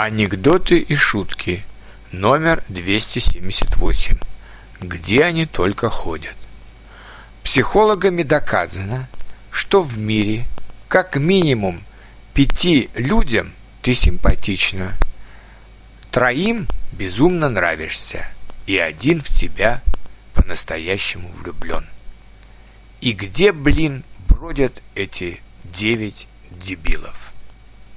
[0.00, 1.64] Анекдоты и шутки.
[2.12, 4.16] Номер 278.
[4.80, 6.36] Где они только ходят.
[7.42, 9.08] Психологами доказано,
[9.50, 10.46] что в мире
[10.86, 11.82] как минимум
[12.32, 14.96] пяти людям ты симпатична,
[16.12, 18.24] троим безумно нравишься,
[18.68, 19.82] и один в тебя
[20.32, 21.84] по-настоящему влюблен.
[23.00, 27.27] И где, блин, бродят эти девять дебилов?